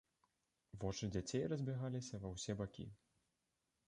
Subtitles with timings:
[0.83, 2.87] Вочы дзяцей разбягаліся ва ўсе бакі.